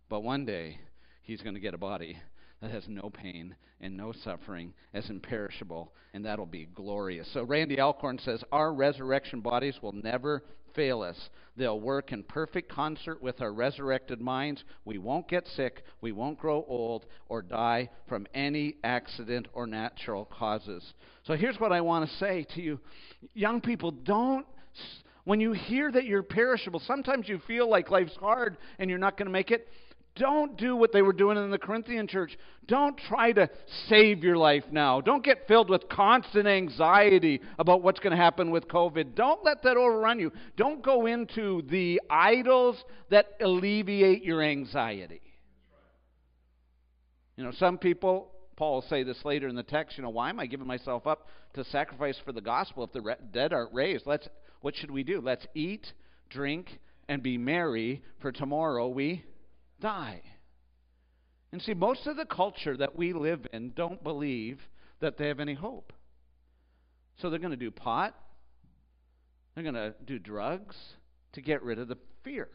[0.09, 0.77] but one day
[1.21, 2.17] he's going to get a body
[2.61, 7.27] that has no pain and no suffering, as imperishable, and that'll be glorious.
[7.33, 10.43] So Randy Alcorn says, Our resurrection bodies will never
[10.75, 11.17] fail us.
[11.57, 14.63] They'll work in perfect concert with our resurrected minds.
[14.85, 20.25] We won't get sick, we won't grow old, or die from any accident or natural
[20.25, 20.93] causes.
[21.23, 22.79] So here's what I want to say to you
[23.33, 24.45] young people don't.
[25.23, 29.17] When you hear that you're perishable, sometimes you feel like life's hard and you're not
[29.17, 29.67] going to make it.
[30.15, 32.37] Don't do what they were doing in the Corinthian church.
[32.67, 33.49] Don't try to
[33.87, 34.99] save your life now.
[34.99, 39.15] Don't get filled with constant anxiety about what's going to happen with COVID.
[39.15, 40.31] Don't let that overrun you.
[40.57, 45.21] Don't go into the idols that alleviate your anxiety.
[47.37, 50.29] You know, some people, Paul will say this later in the text, you know, why
[50.29, 54.05] am I giving myself up to sacrifice for the gospel if the dead aren't raised?
[54.05, 54.27] Let's
[54.61, 55.21] what should we do?
[55.21, 55.91] Let's eat,
[56.29, 59.25] drink, and be merry, for tomorrow we
[59.81, 60.21] die.
[61.51, 64.59] And see, most of the culture that we live in don't believe
[65.01, 65.91] that they have any hope.
[67.17, 68.15] So they're going to do pot,
[69.53, 70.75] they're going to do drugs
[71.33, 72.47] to get rid of the fear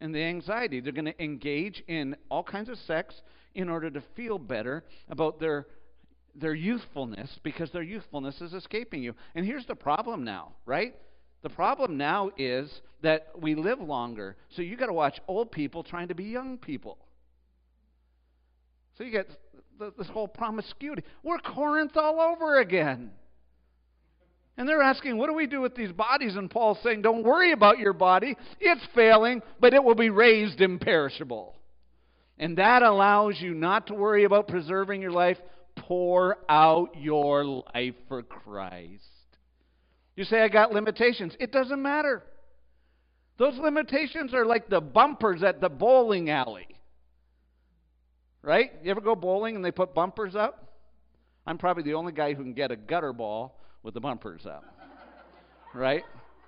[0.00, 0.80] and the anxiety.
[0.80, 3.14] They're going to engage in all kinds of sex
[3.54, 5.66] in order to feel better about their
[6.34, 9.14] their youthfulness because their youthfulness is escaping you.
[9.34, 10.94] And here's the problem now, right?
[11.42, 12.70] The problem now is
[13.02, 14.36] that we live longer.
[14.56, 16.98] So you got to watch old people trying to be young people.
[18.96, 19.28] So you get
[19.96, 21.04] this whole promiscuity.
[21.22, 23.12] We're Corinth all over again.
[24.56, 26.34] And they're asking, what do we do with these bodies?
[26.34, 28.36] And Paul's saying, don't worry about your body.
[28.58, 31.54] It's failing, but it will be raised imperishable.
[32.40, 35.38] And that allows you not to worry about preserving your life.
[35.76, 39.04] Pour out your life for Christ.
[40.18, 41.36] You say, I got limitations.
[41.38, 42.24] It doesn't matter.
[43.36, 46.66] Those limitations are like the bumpers at the bowling alley.
[48.42, 48.72] Right?
[48.82, 50.74] You ever go bowling and they put bumpers up?
[51.46, 54.64] I'm probably the only guy who can get a gutter ball with the bumpers up.
[55.72, 56.02] right?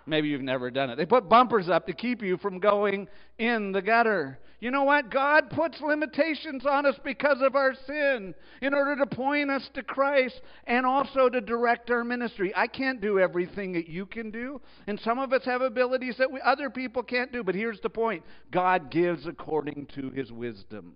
[0.04, 0.96] Maybe you've never done it.
[0.96, 3.06] They put bumpers up to keep you from going
[3.38, 4.40] in the gutter.
[4.60, 5.10] You know what?
[5.10, 9.82] God puts limitations on us because of our sin in order to point us to
[9.82, 12.52] Christ and also to direct our ministry.
[12.54, 16.30] I can't do everything that you can do, and some of us have abilities that
[16.30, 17.42] we, other people can't do.
[17.42, 20.94] But here's the point God gives according to his wisdom.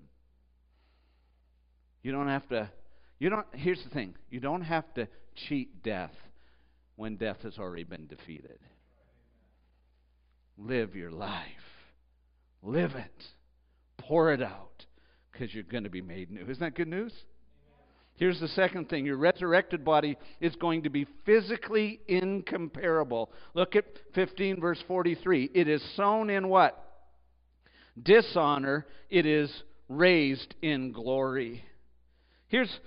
[2.03, 2.71] You don't have to,
[3.19, 5.09] you don't, here's the thing you don't have to
[5.49, 6.13] cheat death
[6.97, 8.59] when death has already been defeated.
[10.59, 11.49] Live your life.
[12.63, 13.25] Live it.
[14.07, 14.87] Pour it out
[15.33, 16.43] because you're going to be made new.
[16.43, 17.13] Isn't that good news?
[18.17, 23.31] Here's the second thing your resurrected body is going to be physically incomparable.
[23.55, 25.51] Look at 15, verse 43.
[25.53, 26.81] It is sown in what?
[28.01, 28.87] Dishonor.
[29.11, 29.51] It is
[29.89, 31.65] raised in glory.
[32.47, 32.79] Here's,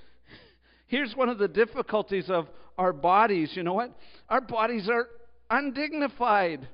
[0.88, 3.52] Here's one of the difficulties of our bodies.
[3.54, 3.92] You know what?
[4.30, 5.08] Our bodies are
[5.50, 6.68] undignified.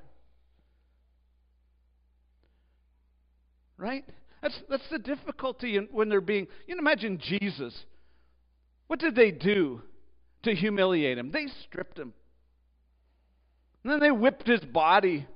[3.76, 4.04] Right?
[4.44, 6.46] That's, that's the difficulty in, when they're being.
[6.66, 7.74] You know, imagine Jesus.
[8.88, 9.80] What did they do
[10.42, 11.30] to humiliate him?
[11.32, 12.12] They stripped him.
[13.82, 15.16] And then they whipped his body.
[15.16, 15.26] And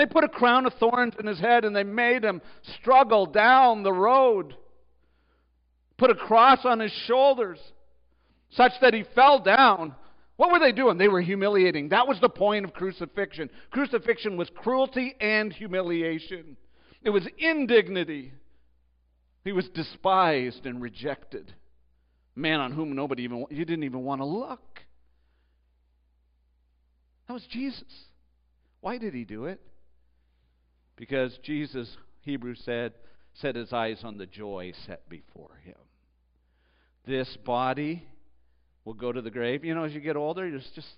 [0.00, 2.40] they put a crown of thorns in his head and they made him
[2.80, 4.54] struggle down the road.
[5.96, 7.58] Put a cross on his shoulders
[8.50, 9.96] such that he fell down.
[10.36, 10.96] What were they doing?
[10.96, 11.88] They were humiliating.
[11.88, 13.50] That was the point of crucifixion.
[13.72, 16.56] Crucifixion was cruelty and humiliation,
[17.02, 18.32] it was indignity.
[19.44, 21.54] He was despised and rejected.
[22.34, 24.80] Man on whom nobody even you didn't even want to look.
[27.26, 27.82] That was Jesus.
[28.80, 29.60] Why did he do it?
[30.96, 31.88] Because Jesus,
[32.22, 32.92] Hebrews said,
[33.34, 35.76] set his eyes on the joy set before him.
[37.06, 38.06] This body
[38.84, 39.64] will go to the grave.
[39.64, 40.88] You know, as you get older, it's just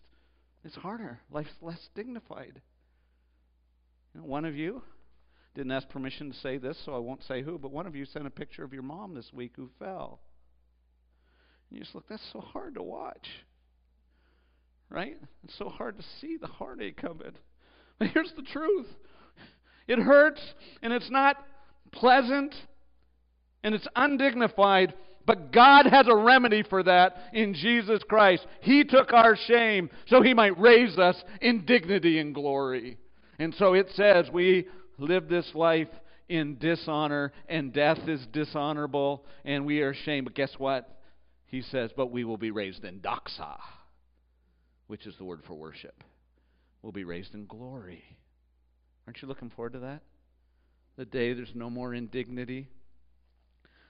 [0.65, 1.21] it's harder.
[1.31, 2.61] Life's less dignified.
[4.15, 4.83] You know, one of you
[5.55, 8.05] didn't ask permission to say this, so I won't say who, but one of you
[8.05, 10.21] sent a picture of your mom this week who fell.
[11.69, 13.27] And you just look, that's so hard to watch.
[14.89, 15.17] Right?
[15.45, 17.37] It's so hard to see the heartache of it.
[17.99, 18.87] But here's the truth
[19.87, 20.41] it hurts,
[20.83, 21.37] and it's not
[21.93, 22.55] pleasant,
[23.63, 24.95] and it's undignified,
[25.27, 28.47] but God has a remedy for that in Jesus Christ.
[28.63, 32.97] He took our shame so He might raise us in dignity and glory.
[33.39, 34.67] And so it says we
[35.01, 35.89] live this life
[36.29, 40.27] in dishonor, and death is dishonorable, and we are ashamed.
[40.27, 40.97] But guess what?
[41.47, 43.59] He says, but we will be raised in doxa,
[44.87, 46.05] which is the word for worship.
[46.83, 48.05] We'll be raised in glory.
[49.07, 50.03] Aren't you looking forward to that?
[50.97, 52.69] The day there's no more indignity.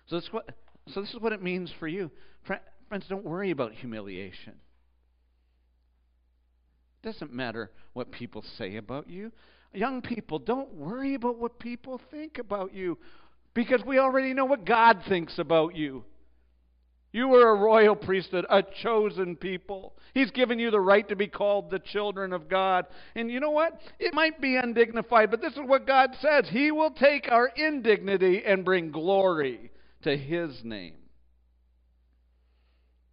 [0.07, 0.49] So this, what,
[0.88, 2.11] so this is what it means for you.
[2.44, 4.55] Friends, don't worry about humiliation.
[7.03, 9.33] It doesn't matter what people say about you.
[9.72, 12.98] Young people, don't worry about what people think about you
[13.54, 16.04] because we already know what God thinks about you.
[17.12, 19.96] You are a royal priesthood, a chosen people.
[20.14, 22.87] He's given you the right to be called the children of God.
[23.16, 23.80] And you know what?
[23.98, 28.42] It might be undignified, but this is what God says He will take our indignity
[28.46, 30.94] and bring glory to His name.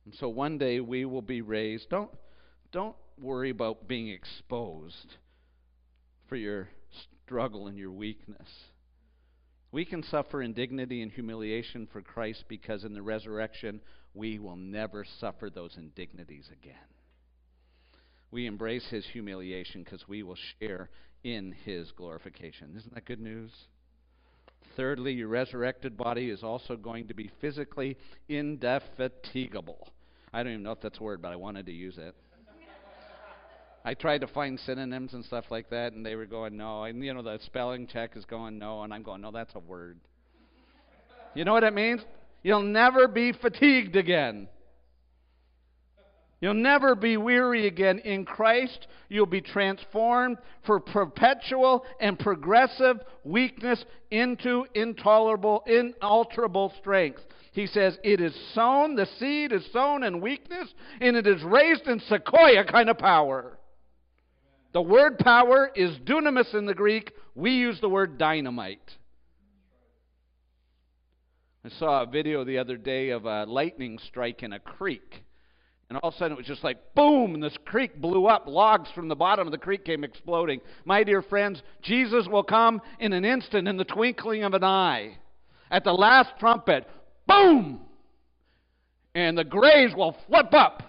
[0.05, 1.89] And so one day we will be raised.
[1.89, 2.11] Don't,
[2.71, 5.15] don't worry about being exposed
[6.27, 6.69] for your
[7.25, 8.47] struggle and your weakness.
[9.71, 13.81] We can suffer indignity and humiliation for Christ because in the resurrection
[14.13, 16.75] we will never suffer those indignities again.
[18.31, 20.89] We embrace his humiliation because we will share
[21.23, 22.75] in his glorification.
[22.77, 23.51] Isn't that good news?
[24.75, 27.97] Thirdly, your resurrected body is also going to be physically
[28.29, 29.89] indefatigable.
[30.33, 32.15] I don't even know if that's a word, but I wanted to use it.
[33.87, 36.83] I tried to find synonyms and stuff like that, and they were going no.
[36.83, 39.31] And you know the spelling check is going no, and I'm going no.
[39.31, 39.97] That's a word.
[41.33, 42.01] You know what it means?
[42.43, 44.49] You'll never be fatigued again.
[46.41, 47.99] You'll never be weary again.
[47.99, 57.21] In Christ, you'll be transformed for perpetual and progressive weakness into intolerable, inalterable strength.
[57.53, 61.87] He says, It is sown, the seed is sown in weakness, and it is raised
[61.87, 63.57] in sequoia kind of power.
[64.77, 67.11] The word power is dunamis in the Greek.
[67.33, 68.91] We use the word dynamite.
[71.65, 75.23] I saw a video the other day of a lightning strike in a creek.
[75.89, 78.45] And all of a sudden it was just like boom, and this creek blew up.
[78.45, 80.61] Logs from the bottom of the creek came exploding.
[80.85, 85.17] My dear friends, Jesus will come in an instant, in the twinkling of an eye.
[85.71, 86.87] At the last trumpet,
[87.25, 87.79] boom!
[89.15, 90.83] And the graves will flip up.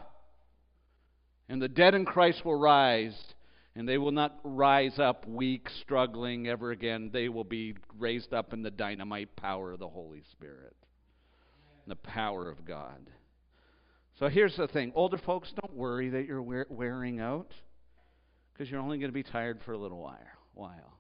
[1.49, 3.15] And the dead in Christ will rise
[3.79, 7.11] and they will not rise up weak, struggling ever again.
[7.13, 10.75] They will be raised up in the dynamite power of the Holy Spirit,
[11.87, 13.09] the power of God.
[14.19, 17.55] So here's the thing older folks, don't worry that you're wearing out
[18.53, 20.05] because you're only going to be tired for a little
[20.55, 20.99] while.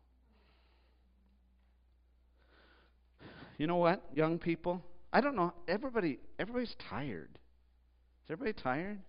[3.58, 4.84] You know what, young people?
[5.12, 5.52] I don't know.
[5.66, 7.30] Everybody, everybody's tired.
[7.34, 9.00] Is everybody tired?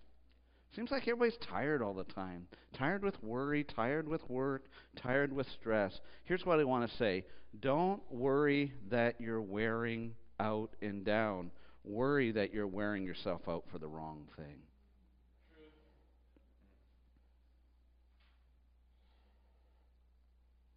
[0.74, 2.46] Seems like everybody's tired all the time.
[2.72, 6.00] Tired with worry, tired with work, tired with stress.
[6.24, 7.24] Here's what I want to say
[7.58, 11.50] don't worry that you're wearing out and down.
[11.82, 14.62] Worry that you're wearing yourself out for the wrong thing.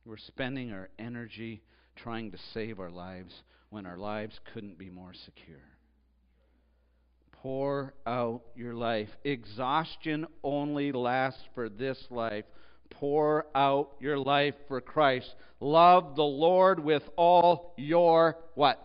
[0.06, 1.62] We're spending our energy
[1.96, 5.73] trying to save our lives when our lives couldn't be more secure.
[7.44, 9.10] Pour out your life.
[9.26, 12.46] Exhaustion only lasts for this life.
[12.90, 15.36] Pour out your life for Christ.
[15.60, 18.80] Love the Lord with all your what?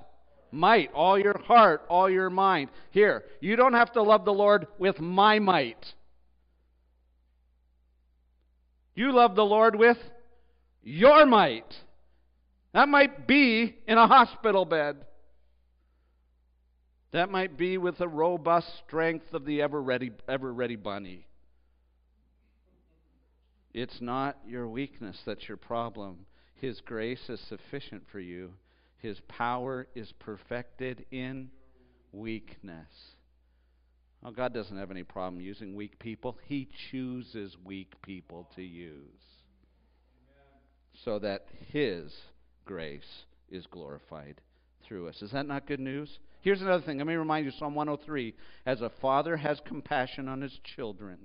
[0.50, 2.70] Might, all your heart, all your mind.
[2.90, 5.94] Here, you don't have to love the Lord with my might.
[8.96, 9.98] You love the Lord with
[10.82, 11.72] your might.
[12.74, 14.96] That might be in a hospital bed.
[17.12, 21.26] That might be with the robust strength of the ever ready, ever ready bunny.
[23.72, 26.26] It's not your weakness that's your problem.
[26.54, 28.52] His grace is sufficient for you.
[28.98, 31.50] His power is perfected in
[32.12, 32.88] weakness.
[34.22, 36.36] Well, God doesn't have any problem using weak people.
[36.46, 39.04] He chooses weak people to use
[41.04, 42.12] so that His
[42.64, 44.40] grace is glorified
[44.84, 45.22] through us.
[45.22, 46.18] Is that not good news?
[46.48, 46.96] Here's another thing.
[46.96, 48.34] Let me remind you Psalm 103
[48.64, 51.18] As a father has compassion on his children,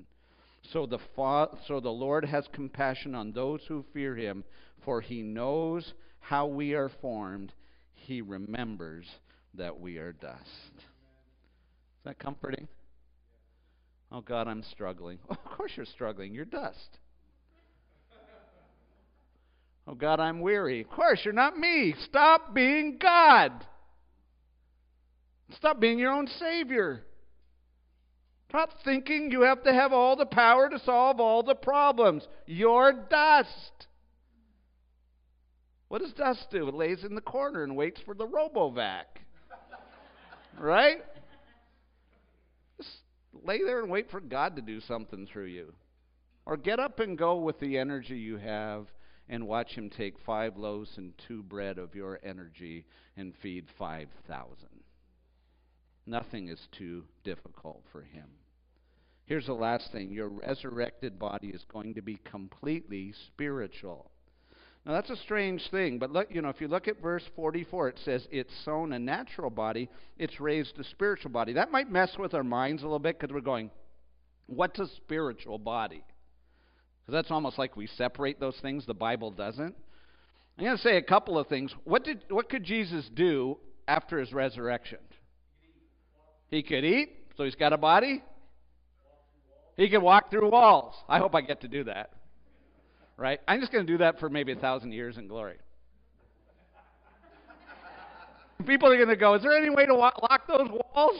[0.74, 4.44] so the, fa- so the Lord has compassion on those who fear him,
[4.84, 7.54] for he knows how we are formed.
[7.94, 9.06] He remembers
[9.54, 10.42] that we are dust.
[10.76, 12.68] Is that comforting?
[14.12, 15.20] Oh, God, I'm struggling.
[15.30, 16.34] Oh, of course you're struggling.
[16.34, 17.00] You're dust.
[19.88, 20.82] Oh, God, I'm weary.
[20.82, 21.96] Of course, you're not me.
[22.10, 23.66] Stop being God.
[25.58, 27.04] Stop being your own Savior.
[28.50, 32.28] Stop thinking you have to have all the power to solve all the problems.
[32.46, 33.88] You're dust.
[35.88, 36.68] What does dust do?
[36.68, 39.04] It lays in the corner and waits for the RoboVac.
[40.60, 40.98] right?
[42.78, 42.90] Just
[43.44, 45.74] lay there and wait for God to do something through you.
[46.46, 48.88] Or get up and go with the energy you have
[49.30, 52.86] and watch Him take five loaves and two bread of your energy
[53.18, 54.73] and feed 5,000.
[56.06, 58.28] Nothing is too difficult for him.
[59.26, 64.12] Here's the last thing your resurrected body is going to be completely spiritual.
[64.86, 67.90] Now that's a strange thing, but look, you know, if you look at verse 44,
[67.90, 71.54] it says it's sown a natural body, it's raised a spiritual body.
[71.54, 73.72] That might mess with our minds a little bit because we're going,
[74.48, 76.04] what's a spiritual body?
[77.06, 78.86] Because that's almost like we separate those things.
[78.86, 79.76] The Bible doesn't.
[80.58, 81.74] I'm going to say a couple of things.
[81.86, 85.00] What did what could Jesus do after his resurrection?
[86.50, 88.24] He could eat, so he's got a body.
[89.76, 90.94] He can walk through walls.
[91.10, 92.12] I hope I get to do that.
[93.18, 93.40] Right?
[93.48, 95.58] I'm just going to do that for maybe a thousand years in glory.
[98.66, 101.20] People are going to go, is there any way to lock those walls?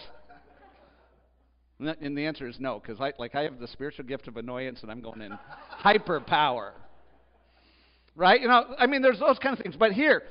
[1.80, 4.84] And the answer is no, because I, like I have the spiritual gift of annoyance,
[4.84, 5.38] and I'm going in
[5.70, 6.74] hyper power.
[8.16, 8.40] Right?
[8.40, 9.76] You know, I mean, there's those kind of things.
[9.76, 10.24] But here,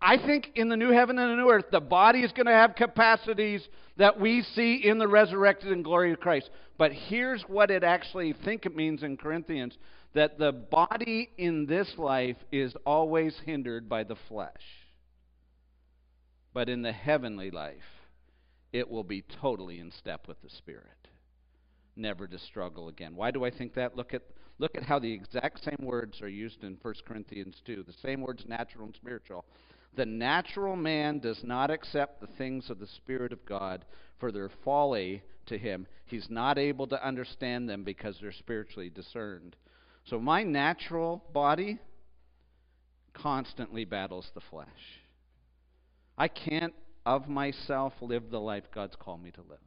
[0.00, 2.52] I think in the new heaven and the new earth, the body is going to
[2.52, 6.50] have capacities that we see in the resurrected and glory of Christ.
[6.76, 9.76] But here's what it actually think it means in Corinthians
[10.14, 14.52] that the body in this life is always hindered by the flesh.
[16.54, 17.76] But in the heavenly life,
[18.72, 20.84] it will be totally in step with the Spirit.
[21.96, 23.16] Never to struggle again.
[23.16, 23.96] Why do I think that?
[23.96, 24.22] Look at
[24.58, 27.84] look at how the exact same words are used in 1 Corinthians 2.
[27.86, 29.44] The same words, natural and spiritual.
[29.96, 33.84] The natural man does not accept the things of the Spirit of God,
[34.18, 35.86] for their folly to him.
[36.06, 39.56] He's not able to understand them because they're spiritually discerned.
[40.04, 41.78] So my natural body
[43.14, 44.68] constantly battles the flesh.
[46.16, 46.74] I can't
[47.04, 49.58] of myself live the life God's called me to live.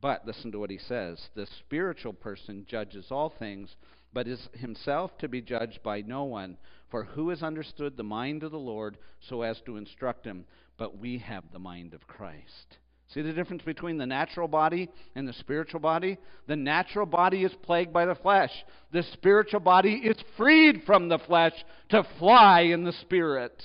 [0.00, 3.74] But listen to what he says the spiritual person judges all things,
[4.14, 6.56] but is himself to be judged by no one.
[6.90, 8.96] For who has understood the mind of the Lord
[9.28, 10.44] so as to instruct him?
[10.78, 12.78] But we have the mind of Christ.
[13.08, 16.16] See the difference between the natural body and the spiritual body?
[16.46, 18.52] The natural body is plagued by the flesh.
[18.92, 21.52] The spiritual body is freed from the flesh
[21.90, 23.62] to fly in the spirit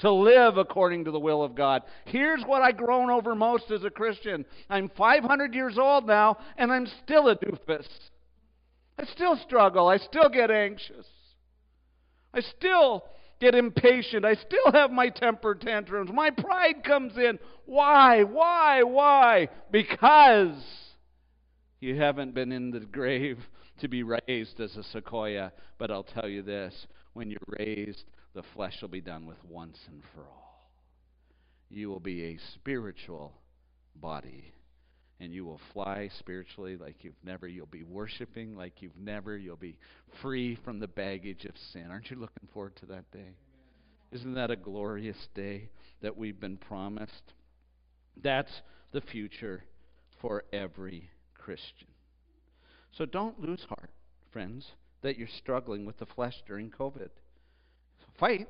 [0.00, 1.82] to live according to the will of God.
[2.06, 4.44] Here's what I groan over most as a Christian.
[4.68, 7.86] I'm 500 years old now, and I'm still a doofus.
[8.98, 9.88] I still struggle.
[9.88, 11.06] I still get anxious.
[12.32, 13.04] I still
[13.40, 14.24] get impatient.
[14.24, 16.10] I still have my temper tantrums.
[16.12, 17.38] My pride comes in.
[17.64, 18.22] Why?
[18.22, 18.82] Why?
[18.82, 19.48] Why?
[19.70, 20.62] Because
[21.80, 23.38] you haven't been in the grave
[23.80, 25.52] to be raised as a sequoia.
[25.78, 29.78] But I'll tell you this when you're raised, the flesh will be done with once
[29.88, 30.70] and for all.
[31.70, 33.32] You will be a spiritual
[33.96, 34.52] body.
[35.20, 37.46] And you will fly spiritually like you've never.
[37.46, 39.36] You'll be worshiping like you've never.
[39.36, 39.76] You'll be
[40.22, 41.88] free from the baggage of sin.
[41.90, 43.34] Aren't you looking forward to that day?
[44.12, 45.68] Isn't that a glorious day
[46.00, 47.34] that we've been promised?
[48.22, 48.62] That's
[48.92, 49.64] the future
[50.20, 51.88] for every Christian.
[52.92, 53.90] So don't lose heart,
[54.32, 57.10] friends, that you're struggling with the flesh during COVID.
[58.18, 58.48] Fight,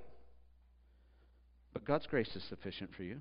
[1.73, 3.21] but God's grace is sufficient for you.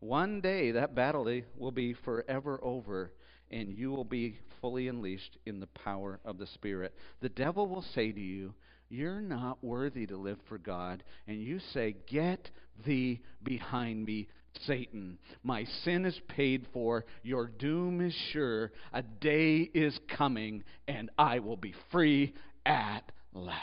[0.00, 3.12] One day that battle will be forever over,
[3.50, 6.94] and you will be fully unleashed in the power of the Spirit.
[7.20, 8.54] The devil will say to you,
[8.88, 11.02] You're not worthy to live for God.
[11.26, 12.50] And you say, Get
[12.86, 14.28] thee behind me,
[14.66, 15.18] Satan.
[15.42, 17.04] My sin is paid for.
[17.22, 18.70] Your doom is sure.
[18.92, 22.34] A day is coming, and I will be free
[22.64, 23.56] at last.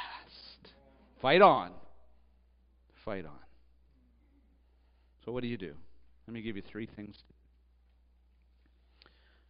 [1.22, 1.72] Fight on.
[3.06, 3.32] Fight on.
[5.24, 5.76] So, what do you do?
[6.28, 7.16] Let me give you three things.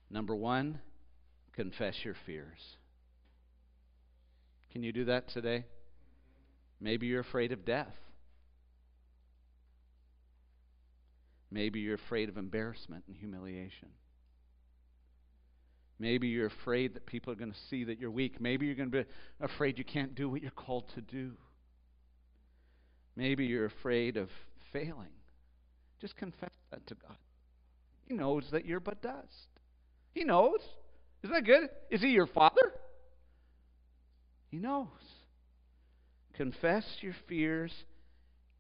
[0.10, 0.80] Number one,
[1.54, 2.60] confess your fears.
[4.72, 5.66] Can you do that today?
[6.82, 7.96] Maybe you're afraid of death.
[11.50, 13.90] Maybe you're afraid of embarrassment and humiliation.
[15.98, 18.42] Maybe you're afraid that people are going to see that you're weak.
[18.42, 19.10] Maybe you're going to be
[19.40, 21.32] afraid you can't do what you're called to do.
[23.16, 24.30] Maybe you're afraid of
[24.74, 25.14] failing.
[26.02, 27.18] Just confess that to God.
[28.08, 29.48] He knows that you're but dust.
[30.14, 30.60] He knows.
[31.24, 31.70] Isn't that good?
[31.90, 32.72] Is He your Father?
[34.50, 34.88] He knows.
[36.36, 37.72] Confess your fears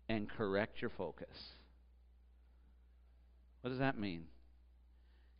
[0.09, 1.27] and correct your focus.
[3.61, 4.25] What does that mean?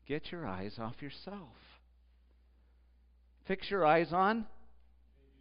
[0.08, 1.56] Get your eyes off yourself.
[3.48, 4.46] Fix your eyes on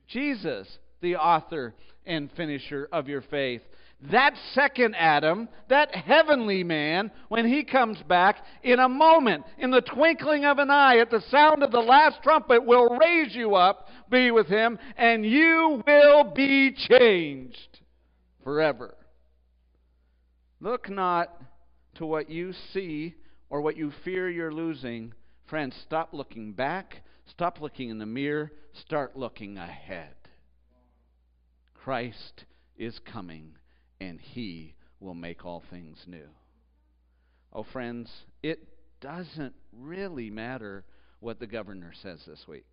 [0.09, 0.69] Jesus,
[1.01, 1.75] the author
[2.07, 3.63] and finisher of your faith.
[4.11, 9.81] That second Adam, that heavenly man, when he comes back, in a moment, in the
[9.81, 13.89] twinkling of an eye, at the sound of the last trumpet, will raise you up,
[14.11, 17.81] be with him, and you will be changed
[18.43, 18.95] forever.
[20.61, 21.41] Look not
[21.95, 23.15] to what you see
[23.49, 25.15] or what you fear you're losing.
[25.47, 30.15] Friends, stop looking back, stop looking in the mirror, start looking ahead.
[31.75, 32.45] Christ
[32.77, 33.55] is coming
[34.01, 36.29] and he will make all things new.
[37.53, 38.11] Oh, friends,
[38.43, 38.67] it
[39.01, 40.85] doesn't really matter
[41.21, 42.67] what the governor says this week.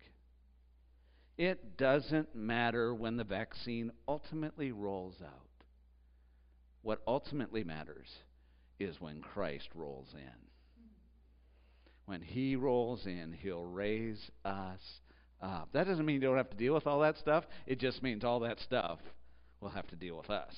[1.38, 5.46] It doesn't matter when the vaccine ultimately rolls out.
[6.82, 8.08] What ultimately matters
[8.78, 10.48] is when Christ rolls in.
[12.06, 14.80] When he rolls in, he'll raise us
[15.40, 15.68] up.
[15.72, 17.44] That doesn't mean you don't have to deal with all that stuff.
[17.66, 18.98] It just means all that stuff
[19.60, 20.54] will have to deal with us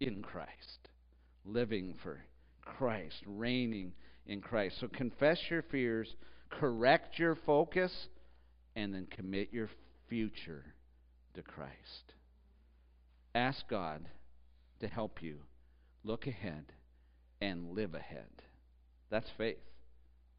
[0.00, 0.88] in Christ,
[1.44, 2.20] living for
[2.62, 3.92] Christ, reigning
[4.26, 4.76] in Christ.
[4.80, 6.14] So confess your fears,
[6.50, 7.92] correct your focus,
[8.76, 9.68] and then commit your
[10.08, 10.64] future
[11.34, 12.14] to Christ.
[13.34, 14.06] Ask God
[14.80, 15.38] to help you
[16.04, 16.64] look ahead
[17.40, 18.28] and live ahead.
[19.10, 19.58] That's faith,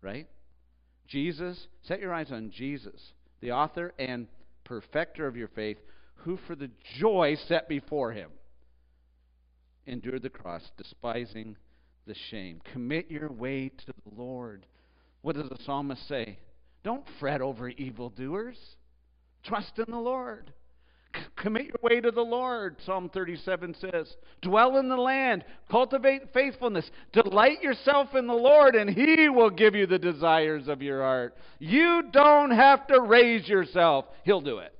[0.02, 0.28] right?
[1.08, 4.28] Jesus, set your eyes on Jesus, the author and
[4.64, 5.78] perfecter of your faith,
[6.16, 8.30] who for the joy set before him
[9.90, 11.58] endured the cross, despising
[12.08, 12.62] the shame.
[12.72, 14.66] Commit your way to the Lord.
[15.22, 16.38] What does the psalmist say?
[16.84, 18.58] Don't fret over evildoers.
[19.44, 20.54] Trust in the Lord.
[21.16, 24.16] C- commit your way to the Lord, Psalm 37 says.
[24.42, 29.76] Dwell in the land, cultivate faithfulness, delight yourself in the Lord, and He will give
[29.76, 31.36] you the desires of your heart.
[31.58, 34.74] You don't have to raise yourself, He'll do it.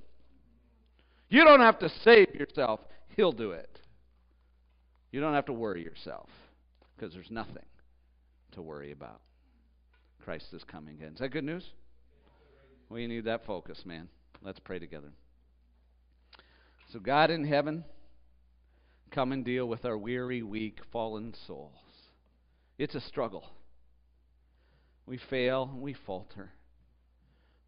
[1.28, 2.80] You don't have to save yourself,
[3.16, 3.79] He'll do it.
[5.12, 6.28] You don't have to worry yourself
[6.96, 7.64] because there's nothing
[8.52, 9.20] to worry about.
[10.24, 11.12] Christ is coming again.
[11.14, 11.64] Is that good news?
[12.88, 14.08] We need that focus, man.
[14.42, 15.12] Let's pray together.
[16.92, 17.84] So, God in heaven,
[19.10, 21.78] come and deal with our weary, weak, fallen souls.
[22.78, 23.44] It's a struggle.
[25.06, 26.50] We fail, we falter.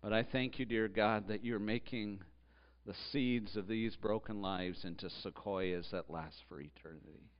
[0.02, 2.20] But I thank you, dear God, that you're making
[2.86, 7.30] the seeds of these broken lives into sequoias that last for eternity.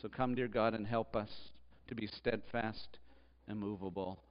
[0.00, 1.50] So come, dear God, and help us
[1.88, 2.98] to be steadfast
[3.46, 4.22] and movable,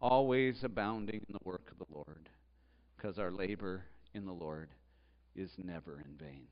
[0.00, 2.30] always abounding in the work of the Lord,
[2.96, 3.84] because our labor
[4.14, 4.70] in the Lord
[5.36, 6.44] is never in vain.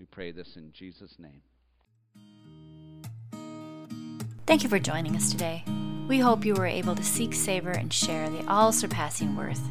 [0.00, 1.42] We pray this in Jesus' name.
[4.46, 5.62] Thank you for joining us today.
[6.08, 9.62] We hope you were able to seek, savor, and share the all surpassing worth